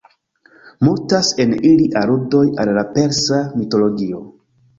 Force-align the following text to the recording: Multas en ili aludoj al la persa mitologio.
Multas 0.87 1.29
en 1.45 1.53
ili 1.73 1.85
aludoj 2.01 2.41
al 2.65 2.73
la 2.79 2.85
persa 2.97 3.41
mitologio. 3.61 4.25